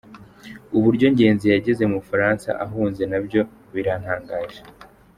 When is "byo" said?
3.25-3.41